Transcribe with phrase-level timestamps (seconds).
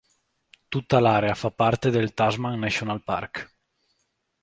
[0.69, 3.53] Tutta l'area fa parte del "Tasman National Park".